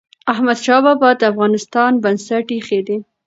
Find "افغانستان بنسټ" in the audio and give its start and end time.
1.31-2.47